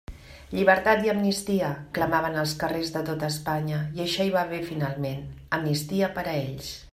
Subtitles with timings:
[0.59, 1.67] «Llibertat i amnistia»
[1.97, 5.21] clamaven als carrers de tota Espanya, i això hi va haver finalment:
[5.61, 6.73] amnistia per a ells.